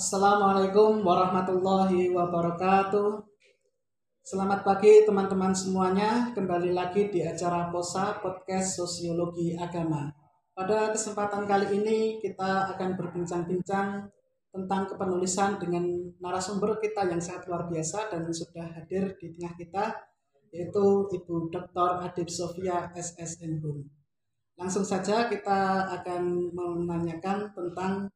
[0.00, 3.20] Assalamualaikum warahmatullahi wabarakatuh.
[4.24, 6.32] Selamat pagi teman-teman semuanya.
[6.32, 10.08] Kembali lagi di acara POSA Podcast Sosiologi Agama.
[10.56, 14.08] Pada kesempatan kali ini kita akan berbincang-bincang
[14.48, 15.84] tentang kepenulisan dengan
[16.16, 19.84] narasumber kita yang sangat luar biasa dan sudah hadir di tengah kita
[20.48, 22.08] yaitu Ibu Dr.
[22.08, 23.60] Adib Sofia SSN.
[24.56, 28.08] Langsung saja kita akan menanyakan tentang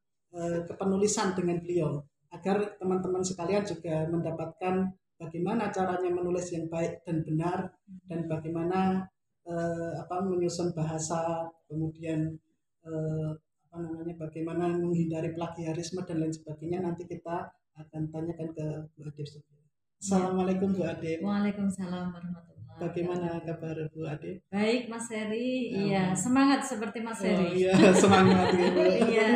[0.67, 2.03] kepenulisan dengan beliau
[2.35, 7.71] agar teman-teman sekalian juga mendapatkan bagaimana caranya menulis yang baik dan benar
[8.11, 9.07] dan bagaimana
[9.47, 12.35] eh, apa menyusun bahasa kemudian
[12.83, 13.29] eh,
[13.71, 18.65] apa namanya bagaimana menghindari plagiarisme dan lain sebagainya nanti kita akan tanyakan ke
[18.95, 19.59] Bu Adib Sofia.
[19.99, 21.19] Assalamualaikum Bu Ade.
[21.19, 24.43] Waalaikumsalam warahmatullahi Bagaimana kabar Bu Ade?
[24.51, 25.79] Baik Mas Heri, Ya.
[25.79, 27.63] iya semangat seperti Mas Oh Heri.
[27.63, 28.81] iya, semangat ya Bu.
[28.83, 29.29] Iya.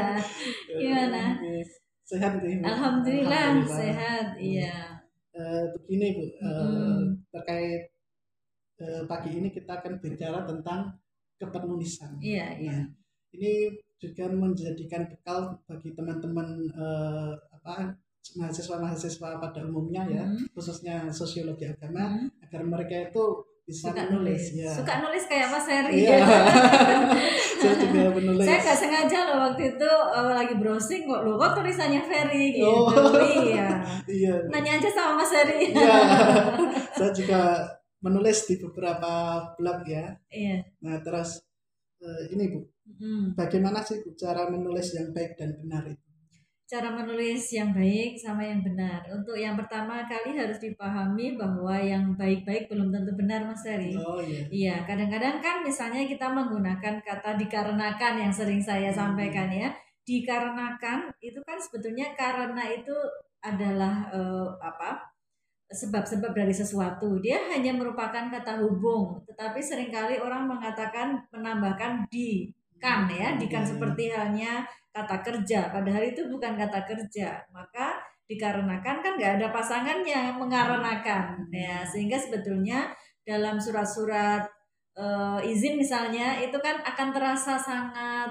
[0.75, 1.23] Gimana?
[2.03, 2.59] Sehat nih.
[2.59, 2.63] Bu?
[2.67, 3.79] Alhamdulillah, Alhamdulillah.
[3.79, 4.75] sehat, iya.
[5.31, 7.01] Eh, begini Bu, eh, Mm.
[7.31, 7.83] terkait
[8.77, 10.99] eh, pagi ini kita akan bicara tentang
[11.35, 12.19] kepenulisan.
[12.19, 12.71] Iya, iya.
[12.75, 12.83] Nah,
[13.31, 17.95] ini juga menjadikan bekal bagi teman-teman eh, apa
[18.29, 20.51] mahasiswa-mahasiswa pada umumnya ya, Mhm.
[20.51, 22.27] khususnya sosiologi agama Mhm.
[22.49, 23.23] Agar mereka itu
[23.63, 24.43] bisa Suka nulis.
[24.51, 24.65] ya.
[24.73, 25.93] Suka nulis kayak Mas Heri.
[26.01, 26.17] Iya.
[27.61, 28.41] Saya juga menulis.
[28.41, 32.65] Saya nggak sengaja loh waktu itu eh, lagi browsing kok loh kok tulisannya Ferry gitu.
[32.65, 32.89] Oh.
[33.21, 33.69] Iya.
[34.09, 34.33] Iya.
[34.49, 35.69] Nanya aja sama Mas Heri.
[35.69, 35.97] Iya.
[36.97, 37.41] Saya juga
[38.01, 39.11] menulis di beberapa
[39.53, 40.17] blog ya.
[40.33, 40.65] Iya.
[40.81, 41.37] Nah, terus
[42.01, 43.37] eh, ini Bu, Mm.
[43.37, 46.08] bagaimana sih Bu, cara menulis yang baik dan benar itu?
[46.69, 49.01] Cara menulis yang baik sama yang benar.
[49.09, 53.97] Untuk yang pertama kali harus dipahami bahwa yang baik-baik belum tentu benar, Mas Heri.
[53.97, 54.45] Oh iya.
[54.53, 59.17] Iya, kadang-kadang kan misalnya kita menggunakan kata dikarenakan yang sering saya Hmm.
[59.17, 59.73] sampaikan ya.
[60.05, 62.93] Dikarenakan itu kan sebetulnya karena itu
[63.41, 65.09] adalah eh, apa?
[65.69, 67.21] sebab-sebab dari sesuatu.
[67.21, 72.49] Dia hanya merupakan kata hubung, tetapi sering kali orang mengatakan menambahkan di
[72.81, 73.71] kan ya, di kan Iya, iya.
[73.77, 74.53] seperti halnya
[74.95, 77.41] kata kerja, padahal itu bukan kata kerja.
[77.53, 82.93] Maka dikarenakan kan nggak ada pasangannya mengarenakan ya sehingga sebetulnya
[83.25, 84.45] dalam surat-surat
[84.97, 88.29] eh, izin misalnya itu kan akan terasa sangat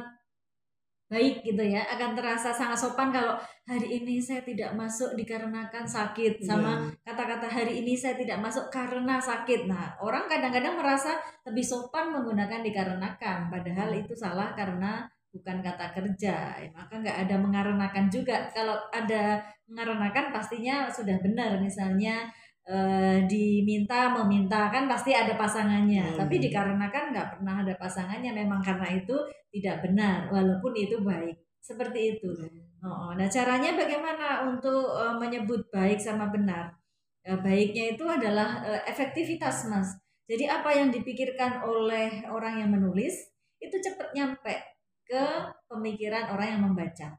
[1.09, 1.83] baik gitu ya.
[1.89, 7.01] Akan terasa sangat sopan kalau hari ini saya tidak masuk dikarenakan sakit sama Iya.
[7.09, 9.65] kata-kata hari ini saya tidak masuk karena sakit.
[9.67, 11.17] Nah orang kadang-kadang merasa
[11.49, 13.49] lebih sopan menggunakan dikarenakan.
[13.49, 18.51] Padahal itu salah karena bukan kata kerja Ya, maka nggak ada mengarenakan juga.
[18.51, 19.39] Kalau ada
[19.71, 21.57] mengarenakan pastinya sudah benar.
[21.63, 22.29] Misalnya
[22.69, 26.15] eh, diminta meminta kan pasti ada pasangannya.
[26.15, 29.17] Oh, tapi dikarenakan nggak pernah ada pasangannya memang karena itu
[29.55, 31.37] tidak benar walaupun itu baik.
[31.63, 32.31] Seperti itu.
[32.79, 36.79] Oh, nah caranya bagaimana untuk eh, menyebut baik sama benar?
[37.27, 39.97] Eh, baiknya itu adalah eh, efektivitas mas.
[40.29, 43.17] Jadi apa yang dipikirkan oleh orang yang menulis
[43.59, 44.78] itu cepat nyampe
[45.09, 45.25] ke
[45.73, 47.17] pemikiran orang yang membaca.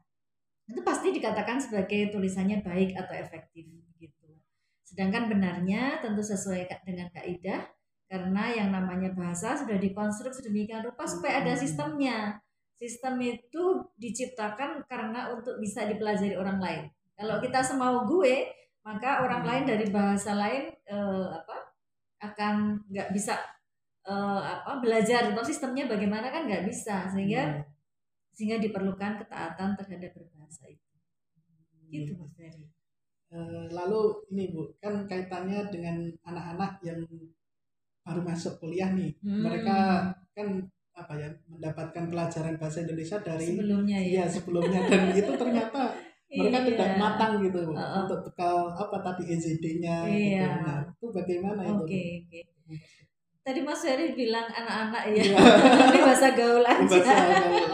[0.70, 3.66] Itu pasti dikatakan sebagai tulisannya baik atau efektif
[3.98, 4.30] gitu.
[4.86, 7.66] Sedangkan benarnya tentu sesuai dengan kaidah
[8.06, 12.38] karena yang namanya bahasa sudah dikonstruksi sedemikian rupa supaya ada sistemnya.
[12.78, 16.82] Sistem itu diciptakan karena untuk bisa dipelajari orang lain.
[17.18, 21.56] Kalau kita semau gue maka orang lain dari bahasa lain eh, apa
[22.24, 23.36] akan nggak bisa
[24.06, 25.34] eh, apa belajar.
[25.34, 27.79] Atau sistemnya bagaimana kan nggak bisa sehingga Iya.
[28.34, 30.86] Sehingga diperlukan ketaatan terhadap berbahasa itu.
[31.90, 32.06] Iya.
[32.06, 32.66] Gitu Mas Ferry.
[33.30, 34.00] Eh, lalu
[34.34, 36.98] ini Bu, kan kaitannya dengan anak-anak yang
[38.02, 39.14] baru masuk kuliah nih.
[39.22, 39.46] Hmm.
[39.46, 39.76] Mereka
[40.34, 40.48] kan
[40.90, 44.28] apa ya mendapatkan pelajaran bahasa Indonesia dari sebelumnya iya ya.
[44.28, 45.96] sebelumnya dan itu ternyata
[46.28, 46.66] mereka Iya.
[46.74, 48.04] tidak matang gitu Uh-uh.
[48.06, 50.12] untuk bekal apa tadi EZD-nya Iya.
[50.12, 50.46] gitu.
[50.62, 51.82] Nah, itu bagaimana itu?
[51.86, 52.40] Oke, oke.
[53.40, 55.22] Tadi Mas Ferry bilang anak-anak ya.
[55.32, 55.36] Iya.
[55.88, 56.84] Ini bahasa gaul aja.
[56.84, 57.64] Bahasa gaul.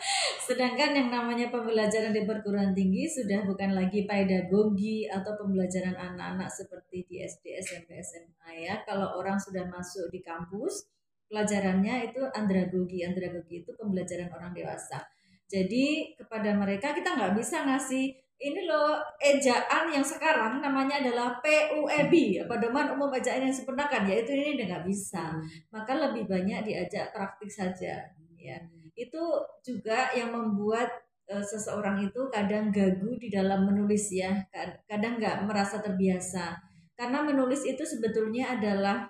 [0.50, 7.06] Sedangkan yang namanya pembelajaran di perguruan tinggi sudah bukan lagi pedagogi atau pembelajaran anak-anak seperti
[7.06, 8.82] di SD, SMP, SMA ya.
[8.82, 10.90] Kalau orang sudah masuk di kampus,
[11.30, 13.06] pelajarannya itu andragogi.
[13.06, 15.06] Andragogi itu pembelajaran orang dewasa.
[15.46, 18.10] Jadi kepada mereka kita nggak bisa ngasih
[18.42, 24.58] ini loh ejaan yang sekarang namanya adalah PUEB, pedoman umum ejaan yang disempurnakan, yaitu ini
[24.58, 25.30] udah nggak bisa.
[25.70, 28.02] Maka lebih banyak diajak praktik saja,
[28.34, 28.58] ya.
[28.98, 29.22] Itu
[29.62, 30.90] juga yang membuat
[31.30, 34.34] eh, seseorang itu kadang gagu di dalam menulis ya.
[34.50, 36.58] Kad- kadang nggak merasa terbiasa.
[36.98, 39.06] Karena menulis itu sebetulnya adalah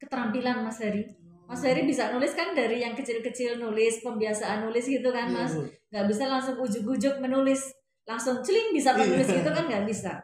[0.00, 1.04] keterampilan Mas Heri.
[1.44, 5.52] Mas Heri bisa nulis kan dari yang kecil-kecil nulis pembiasaan nulis gitu kan Iya, Mas?
[5.92, 7.68] nggak bisa langsung ujuk-ujuk menulis
[8.04, 10.20] langsung celing bisa menulis gitu kan nggak bisa.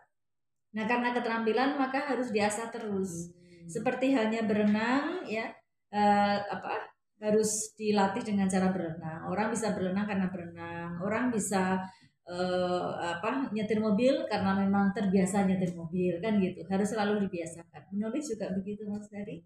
[0.76, 3.32] Nah karena keterampilan maka harus diasah terus.
[3.32, 3.66] Hmm.
[3.68, 5.48] Seperti halnya berenang ya
[5.92, 9.28] uh, apa harus dilatih dengan cara berenang.
[9.28, 11.00] Orang bisa berenang karena berenang.
[11.04, 11.84] Orang bisa
[12.30, 18.24] uh, apa nyetir mobil karena memang terbiasa nyetir mobil kan gitu harus selalu dibiasakan menulis
[18.30, 19.42] juga begitu mas Dari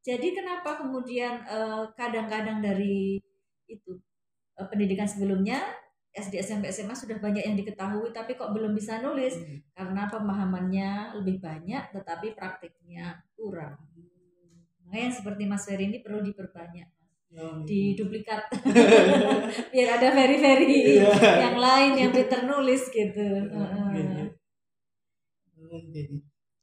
[0.00, 3.20] jadi kenapa kemudian eh, kadang-kadang uh, dari
[3.68, 4.00] itu
[4.56, 5.60] uh, pendidikan sebelumnya
[6.10, 9.74] SD SMP SMA sudah banyak yang diketahui tapi kok belum bisa nulis hmm.
[9.74, 13.78] karena pemahamannya lebih banyak tetapi praktiknya kurang
[14.86, 18.50] makanya yang seperti Mas Ferry ini perlu diperbanyak Oh, di duplikat
[19.70, 20.66] biar ada very-very
[20.98, 21.46] yeah.
[21.46, 23.22] yang lain yang pinter nulis gitu.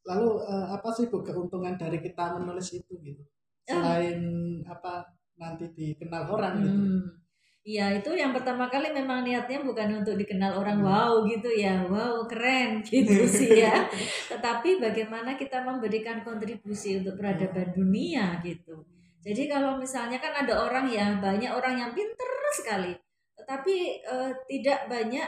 [0.04, 3.24] Lalu uh, apa sih bu keuntungan dari kita menulis itu gitu?
[3.64, 4.68] Selain oh.
[4.68, 5.08] apa
[5.40, 6.76] nanti dikenal orang gitu?
[6.76, 7.27] hmm.
[7.68, 10.88] Iya itu yang pertama kali memang niatnya bukan untuk dikenal orang hmm.
[10.88, 13.92] wow gitu ya wow keren gitu sih ya
[14.32, 18.88] tetapi bagaimana kita memberikan kontribusi untuk peradaban dunia gitu
[19.28, 22.96] jadi kalau misalnya kan ada orang yang banyak orang yang pinter sekali,
[23.36, 25.28] tetapi uh, tidak banyak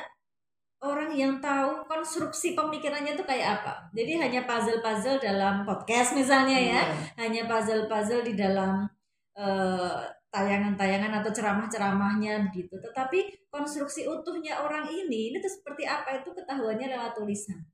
[0.80, 3.92] orang yang tahu konstruksi pemikirannya itu kayak apa.
[3.92, 7.20] Jadi hanya puzzle-puzzle dalam podcast misalnya ya, hmm.
[7.20, 8.88] hanya puzzle-puzzle di dalam
[9.36, 12.78] uh, tayangan-tayangan atau ceramah-ceramahnya begitu.
[12.78, 17.66] Tetapi konstruksi utuhnya orang ini, ini tuh seperti apa itu ketahuannya lewat tulisan.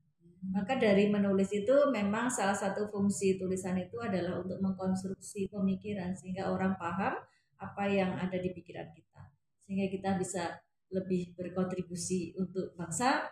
[0.46, 6.48] Maka dari menulis itu memang salah satu fungsi tulisan itu adalah untuk mengkonstruksi pemikiran sehingga
[6.52, 7.18] orang paham
[7.56, 9.22] apa yang ada di pikiran kita.
[9.66, 10.44] Sehingga kita bisa
[10.92, 13.26] lebih berkontribusi untuk bangsa.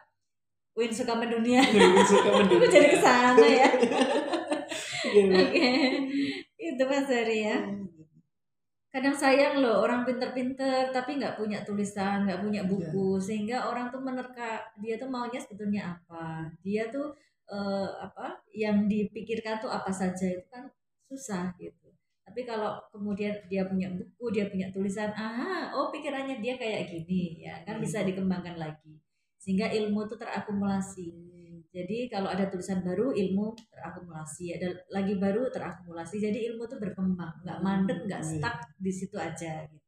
[0.74, 1.62] Win suka mendunia.
[1.62, 2.68] Win suka mendunia.
[2.68, 3.70] jadi ke sana ya.
[5.04, 5.36] Iya.
[5.36, 5.52] Oke.
[5.52, 5.78] Okay.
[6.58, 7.60] Itu Mas Ari ya.
[8.94, 12.70] Kadang sayang loh orang pinter-pinter tapi nggak punya tulisan nggak punya iya.
[12.70, 13.24] buku yeah.
[13.26, 17.10] sehingga orang tuh menerka dia tuh maunya sebetulnya apa dia tuh
[17.50, 20.70] uh, apa yang dipikirkan tuh apa saja itu kan
[21.10, 21.90] susah gitu
[22.22, 27.42] tapi kalau kemudian dia punya buku dia punya tulisan ah oh pikirannya dia kayak gini
[27.42, 28.14] ya kan bisa hmm.
[28.14, 28.94] dikembangkan lagi
[29.42, 31.33] sehingga ilmu tuh terakumulasi
[31.74, 36.22] jadi kalau ada tulisan baru ilmu terakumulasi, ada lagi baru terakumulasi.
[36.22, 38.38] Jadi ilmu itu berkembang, nggak mandek, nggak hmm, iya.
[38.38, 39.66] stuck di situ aja.
[39.66, 39.82] Gitu.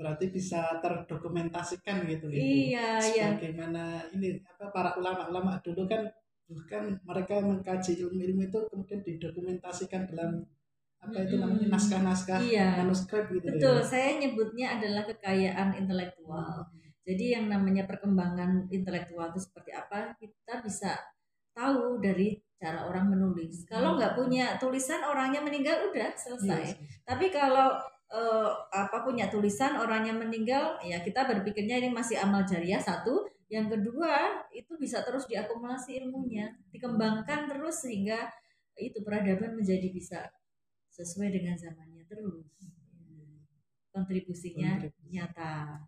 [0.00, 2.32] Berarti bisa terdokumentasikan gitu.
[2.32, 2.40] gitu.
[2.40, 3.36] Iya, iya.
[3.36, 6.08] Bagaimana ini apa para ulama-ulama dulu kan
[6.48, 10.40] bukan mereka mengkaji ilmu-ilmu itu kemudian didokumentasikan dalam
[11.04, 12.80] apa itu namanya naskah-naskah iya.
[12.80, 13.44] manuskrip gitu.
[13.44, 13.60] Ya.
[13.60, 13.84] Betul, ya.
[13.84, 16.64] saya nyebutnya adalah kekayaan intelektual.
[16.64, 20.96] Hmm jadi yang namanya perkembangan intelektual itu seperti apa kita bisa
[21.52, 23.68] tahu dari cara orang menulis.
[23.68, 23.96] Kalau hmm.
[24.00, 26.64] nggak punya tulisan orangnya meninggal udah selesai.
[26.72, 27.04] Yes.
[27.04, 27.76] Tapi kalau
[28.08, 33.28] uh, apa punya tulisan orangnya meninggal ya kita berpikirnya ini masih amal jariah satu.
[33.52, 38.32] Yang kedua itu bisa terus diakumulasi ilmunya, dikembangkan terus sehingga
[38.80, 40.32] itu peradaban menjadi bisa
[40.88, 42.48] sesuai dengan zamannya terus.
[43.92, 45.12] Kontribusinya Kontribusi.
[45.12, 45.84] nyata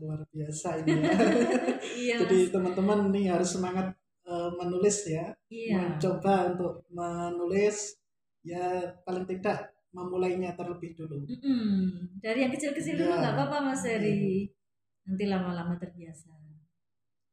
[0.00, 1.12] luar biasa ini ya.
[2.02, 3.92] iya, Jadi teman-teman nih harus semangat
[4.26, 5.30] uh, menulis ya.
[5.46, 5.96] Iya.
[5.96, 7.98] Mencoba untuk menulis
[8.40, 11.26] ya paling tidak memulainya terlebih dulu.
[11.26, 11.78] Mm -hmm.
[12.22, 13.00] Dari yang kecil-kecil ya.
[13.04, 14.46] dulu nggak apa-apa Mas Eri.
[15.06, 16.30] Nanti lama-lama terbiasa.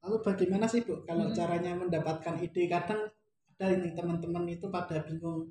[0.08, 1.36] Lalu bagaimana sih Bu kalau hmm.
[1.36, 2.72] caranya mendapatkan ide?
[2.72, 3.12] Kadang
[3.58, 5.50] ada ini teman-teman itu pada bingung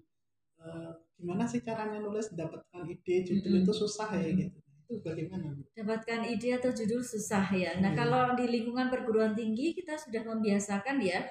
[0.62, 3.62] uh, gimana sih caranya nulis mendapatkan ide judul hmm.
[3.66, 5.50] itu susah ya gitu itu bagaimana?
[5.74, 7.74] Dapatkan ide atau judul susah ya.
[7.82, 7.98] Nah, hmm.
[7.98, 11.26] kalau di lingkungan perguruan tinggi kita sudah membiasakan ya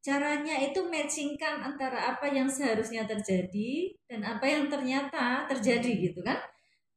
[0.00, 6.40] caranya itu matchingkan antara apa yang seharusnya terjadi dan apa yang ternyata terjadi gitu kan.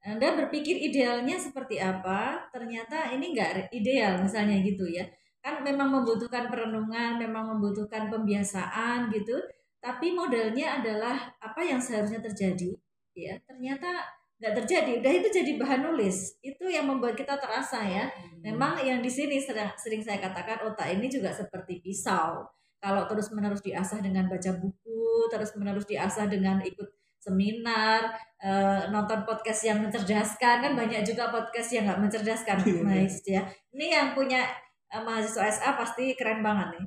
[0.03, 5.03] Anda berpikir idealnya seperti apa, ternyata ini enggak ideal misalnya gitu ya.
[5.39, 9.35] Kan memang membutuhkan perenungan, memang membutuhkan pembiasaan gitu.
[9.79, 12.71] Tapi modelnya adalah apa yang seharusnya terjadi
[13.15, 13.35] ya.
[13.47, 14.03] Ternyata
[14.43, 14.99] nggak terjadi.
[14.99, 16.35] Udah itu jadi bahan nulis.
[16.43, 18.11] Itu yang membuat kita terasa ya.
[18.11, 18.43] Hmm.
[18.43, 22.43] memang yang di sini sering, sering saya katakan otak ini juga seperti pisau.
[22.83, 26.91] Kalau terus menerus diasah dengan baca buku terus menerus diasah dengan ikut
[27.23, 28.11] seminar
[28.43, 33.47] uh, nonton podcast yang mencerdaskan kan banyak juga podcast yang nggak mencerdaskan nice ya.
[33.71, 34.43] Ini yang punya
[34.91, 36.85] uh, mahasiswa SA pasti keren banget nih.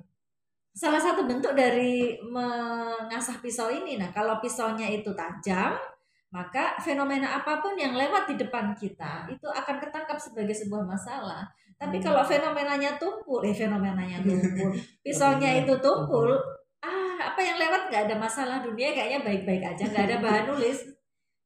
[0.76, 5.95] Salah satu bentuk dari mengasah pisau ini nah kalau pisaunya itu tajam
[6.34, 11.46] maka fenomena apa pun yang lewat di depan kita itu akan ketangkap sebagai sebuah masalah.
[11.76, 12.30] Tapi kalau hmm.
[12.32, 14.72] fenomenanya tumpul, eh fenomenanya tumpul,
[15.04, 16.32] pisaunya itu tumpul,
[16.80, 20.88] ah apa yang lewat nggak ada masalah dunia kayaknya baik-baik aja, nggak ada bahan nulis.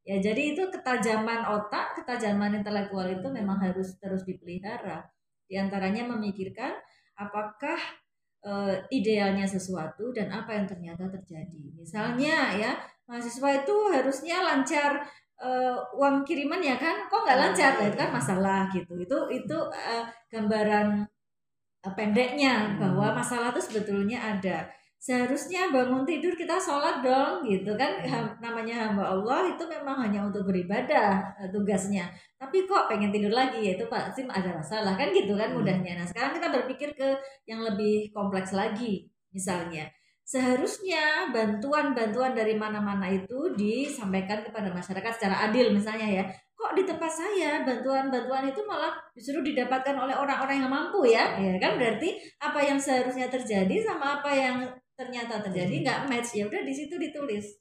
[0.07, 5.05] Ya jadi itu ketajaman otak, ketajaman intelektual itu memang harus terus dipelihara.
[5.51, 6.73] Di antaranya memikirkan
[7.19, 7.77] apakah
[8.47, 11.75] uh, idealnya sesuatu dan apa yang ternyata terjadi.
[11.77, 12.73] Misalnya ya
[13.11, 15.03] mahasiswa itu harusnya lancar
[15.43, 17.73] uh, uang kiriman ya kan, kok nggak lancar?
[17.75, 18.95] Nah, itu kan masalah gitu.
[19.03, 21.03] Itu itu uh, gambaran
[21.83, 28.05] uh, pendeknya bahwa masalah itu sebetulnya ada seharusnya bangun tidur kita sholat dong gitu kan
[28.05, 28.37] hmm.
[28.37, 32.05] namanya hamba Allah itu memang hanya untuk beribadah tugasnya
[32.37, 35.57] tapi kok pengen tidur lagi ya itu pasti ada masalah kan gitu kan hmm.
[35.57, 37.17] mudahnya nah sekarang kita berpikir ke
[37.49, 39.89] yang lebih kompleks lagi misalnya
[40.31, 46.25] seharusnya bantuan-bantuan dari mana-mana itu disampaikan kepada masyarakat secara adil misalnya ya.
[46.55, 51.35] Kok di tempat saya bantuan-bantuan itu malah justru didapatkan oleh orang-orang yang mampu ya?
[51.35, 51.75] Ya kan?
[51.75, 55.83] Berarti apa yang seharusnya terjadi sama apa yang ternyata terjadi hmm.
[55.83, 56.39] nggak match.
[56.39, 57.59] Ya udah di situ ditulis.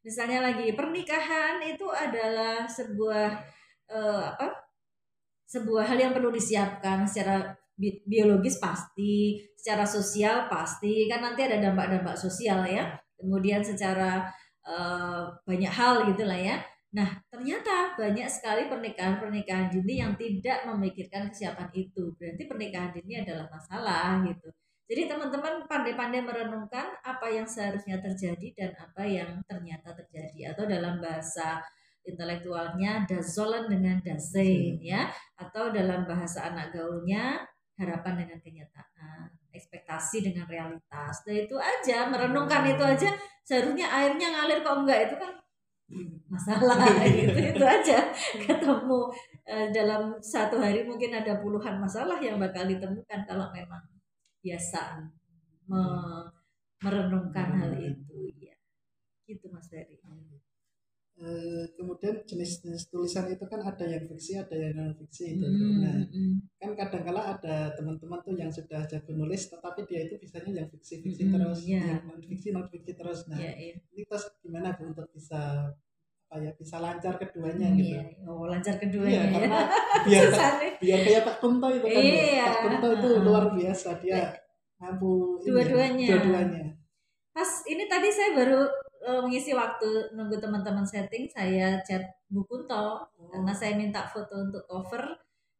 [0.00, 3.44] Misalnya lagi pernikahan itu adalah sebuah
[3.92, 4.72] uh, apa?
[5.44, 11.62] Sebuah hal yang perlu disiapkan secara bi biologis pasti secara sosial pasti kan nanti ada
[11.62, 12.98] dampak-dampak sosial ya.
[13.14, 14.26] Kemudian secara
[14.66, 16.58] uh, banyak hal gitulah ya.
[16.90, 22.10] Nah ternyata banyak sekali pernikahan-pernikahan dini yang tidak memikirkan kesiapan itu.
[22.18, 24.50] Berarti pernikahan dini adalah masalah gitu.
[24.88, 30.56] Jadi teman-teman pandai-pandai merenungkan apa yang seharusnya terjadi dan apa yang ternyata terjadi.
[30.56, 31.60] Atau dalam bahasa
[32.08, 35.12] intelektualnya dazolan dengan dasein ya.
[35.36, 37.44] Atau dalam bahasa anak gaulnya
[37.78, 41.22] harapan dengan kenyataan ekspektasi dengan realitas.
[41.22, 43.14] Dan itu aja merenungkan itu aja
[43.46, 44.98] seharusnya airnya ngalir kok enggak?
[45.08, 45.32] Itu kan
[46.28, 46.76] masalah.
[47.18, 47.98] Gitu itu aja.
[48.36, 49.00] Ketemu
[49.46, 53.82] eh, dalam satu hari mungkin ada puluhan masalah yang bakal ditemukan kalau memang
[54.42, 55.02] biasa
[55.70, 55.82] me
[56.78, 58.30] merenungkan hal itu.
[58.38, 58.54] Ya
[59.28, 60.00] gitu Mas Ferry
[61.18, 65.42] Uh, kemudian jenis-jenis tulisan itu kan ada yang fiksi, ada yang non fiksi itu.
[65.50, 65.98] Mm, nah,
[66.62, 71.26] kan kadang-kala ada teman-teman tuh yang sudah jago nulis, tetapi dia itu bisanya yang fiksi-fiksi
[71.26, 71.82] mm, terus, yeah.
[71.82, 73.26] yang non fiksi non fiksi terus.
[73.26, 73.74] Nah, yeah, yeah.
[73.98, 75.74] ini terus gimana bu untuk bisa
[76.28, 77.94] apa ya bisa lancar keduanya mm, gitu.
[77.98, 78.28] Yeah.
[78.30, 79.10] Oh, lancar keduanya.
[79.10, 79.32] Iya, ya.
[79.34, 79.60] karena
[80.06, 80.24] biar
[80.78, 81.98] biar kayak Pak Kunto itu kan.
[81.98, 82.44] Iya.
[82.46, 84.38] Pak Kunto itu luar biasa dia
[84.78, 86.06] mampu dua-duanya.
[86.14, 86.64] Dua-duanya.
[87.34, 88.70] Pas ini tadi saya baru
[89.04, 93.28] uh, mengisi waktu nunggu teman-teman setting saya chat Bu Kunto oh.
[93.30, 95.16] karena saya minta foto untuk cover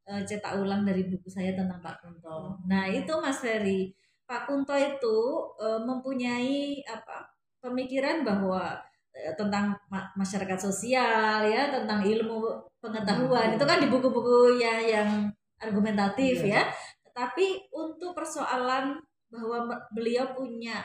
[0.08, 2.28] uh, cetak ulang dari buku saya tentang Pak Kunto.
[2.28, 2.52] Oh.
[2.66, 3.92] Nah itu Mas Ferry,
[4.24, 5.18] Pak Kunto itu
[5.60, 7.28] uh, mempunyai apa
[7.60, 8.80] pemikiran bahwa
[9.12, 13.56] uh, tentang ma masyarakat sosial ya tentang ilmu pengetahuan hmm.
[13.60, 15.28] itu kan di buku-buku ya yang
[15.60, 16.64] argumentatif yeah.
[16.64, 16.72] ya.
[17.10, 18.94] Tetapi untuk persoalan
[19.28, 20.80] bahwa beliau punya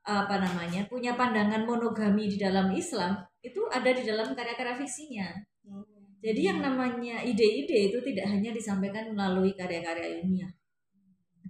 [0.00, 5.28] apa namanya punya pandangan monogami di dalam Islam itu ada di dalam karya-karya fiksinya.
[5.64, 5.84] Hmm.
[6.20, 10.52] Jadi yang namanya ide-ide itu tidak hanya disampaikan melalui karya-karya ilmiah.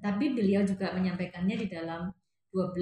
[0.00, 2.08] Tapi beliau juga menyampaikannya di dalam
[2.54, 2.78] 12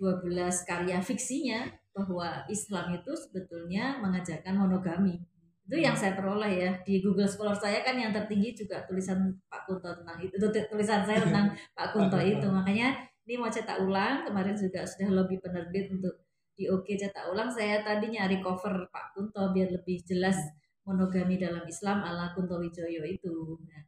[0.00, 5.22] 12 karya fiksinya bahwa Islam itu sebetulnya mengajarkan monogami.
[5.64, 9.64] Itu yang saya peroleh ya di Google Scholar saya kan yang tertinggi juga tulisan Pak
[9.64, 12.44] Kunto tentang itu, itu tulisan saya tentang Pak Kunto itu.
[12.44, 12.92] Makanya
[13.24, 17.50] ini mau cetak ulang kemarin juga sudah lebih penerbit untuk di Oke cetak ulang.
[17.50, 20.38] Saya tadi nyari cover Pak Kunto biar lebih jelas
[20.86, 23.58] monogami dalam Islam ala Kunto Wijoyo itu.
[23.64, 23.82] Nah,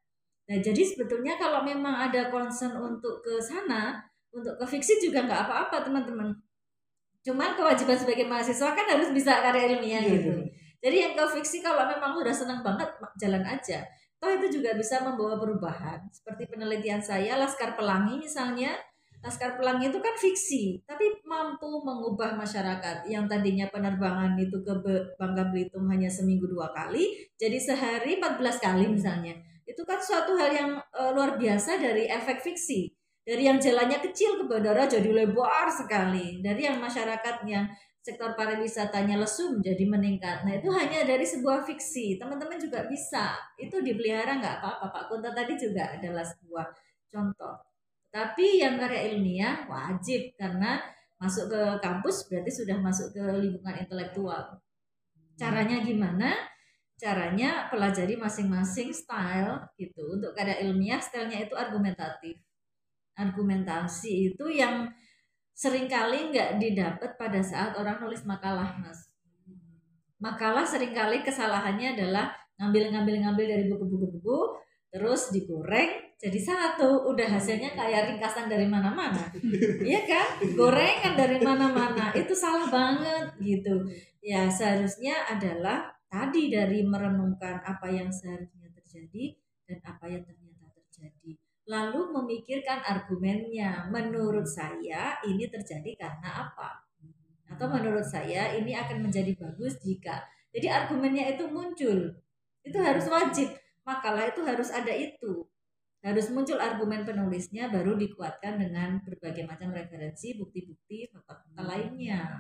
[0.50, 4.00] nah jadi sebetulnya kalau memang ada concern untuk ke sana
[4.32, 6.32] untuk ke fiksi juga nggak apa-apa teman-teman.
[7.22, 10.30] Cuman kewajiban sebagai mahasiswa kan harus bisa karya ilmiah yeah, gitu.
[10.30, 10.46] yeah.
[10.78, 12.86] jadi yang ke fiksi kalau memang udah senang banget
[13.18, 13.82] jalan aja.
[14.16, 16.00] Toh itu juga bisa membawa perubahan.
[16.08, 18.72] Seperti penelitian saya Laskar Pelangi misalnya
[19.24, 24.72] Laskar Pelangi itu kan fiksi, tapi mampu mengubah masyarakat yang tadinya penerbangan itu ke
[25.18, 29.34] Bangka Belitung hanya seminggu dua kali, jadi sehari 14 kali misalnya.
[29.66, 32.86] Itu kan suatu hal yang e, luar biasa dari efek fiksi.
[33.26, 36.38] Dari yang jalannya kecil ke bandara jadi lebar sekali.
[36.38, 37.66] Dari yang masyarakat yang
[37.98, 40.46] sektor pariwisatanya lesu menjadi meningkat.
[40.46, 42.22] Nah itu hanya dari sebuah fiksi.
[42.22, 43.34] Teman-teman juga bisa.
[43.58, 44.86] Itu dipelihara nggak apa-apa.
[44.94, 46.70] Pak Kunta tadi juga adalah sebuah
[47.10, 47.65] contoh.
[48.16, 50.80] Tapi yang karya ilmiah wajib karena
[51.20, 54.56] masuk ke kampus berarti sudah masuk ke lingkungan intelektual.
[55.36, 56.32] Caranya gimana?
[56.96, 60.16] Caranya pelajari masing-masing style gitu.
[60.16, 62.40] Untuk karya ilmiah stylenya itu argumentatif.
[63.20, 64.88] Argumentasi itu yang
[65.52, 69.12] sering kali nggak didapat pada saat orang nulis makalah, Mas.
[70.16, 74.38] Makalah sering kali kesalahannya adalah ngambil-ngambil-ngambil dari buku-buku buku
[74.88, 79.28] terus digoreng jadi satu udah hasilnya kayak ringkasan dari mana-mana
[79.88, 83.84] iya kan gorengan dari mana-mana itu salah banget gitu
[84.24, 89.36] ya seharusnya adalah tadi dari merenungkan apa yang seharusnya terjadi
[89.68, 93.90] dan apa yang ternyata terjadi lalu memikirkan argumennya.
[93.90, 96.86] Menurut saya ini terjadi karena apa?
[97.50, 100.22] Atau menurut saya ini akan menjadi bagus jika
[100.56, 102.16] jadi argumennya itu muncul.
[102.64, 103.52] Itu harus wajib.
[103.84, 105.44] Makalah itu harus ada itu.
[106.06, 112.30] Harus muncul argumen penulisnya baru dikuatkan dengan berbagai macam referensi, bukti-bukti, fakta-fakta lainnya.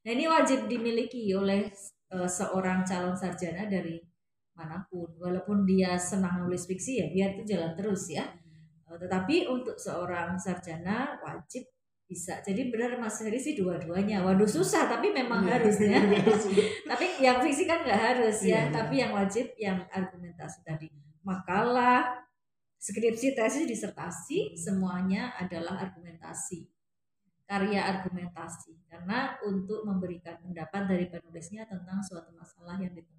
[0.00, 1.68] Nah, ini wajib dimiliki oleh
[2.08, 4.00] uh, seorang calon sarjana dari
[4.56, 5.12] mana pun.
[5.20, 8.24] Walaupun dia senang nulis fiksi ya biar itu jalan terus ya.
[8.88, 11.68] Uh, tetapi untuk seorang sarjana wajib
[12.08, 15.60] bisa jadi benar Mas Heri sih dua-duanya waduh susah tapi memang iya.
[15.60, 16.00] harus ya
[16.96, 20.88] tapi yang fiksi kan nggak harus ya, ya tapi yang wajib yang argumentasi tadi
[21.20, 22.27] makalah
[22.78, 26.70] skripsi tesis disertasi semuanya adalah argumentasi.
[27.48, 28.86] Karya argumentasi.
[28.86, 33.17] Karena untuk memberikan pendapat dari penulisnya tentang suatu masalah yang ditemukan